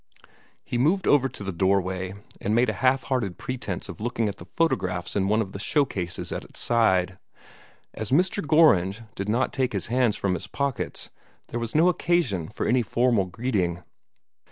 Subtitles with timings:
[0.63, 4.27] He moved over to the door way, and made a half hearted pretence of looking
[4.27, 7.19] at the photographs in one of the show cases at its side.
[7.93, 8.41] As Mr.
[8.43, 11.11] Gorringe did not take his hands from his pockets,
[11.49, 13.83] there was no occasion for any formal greeting.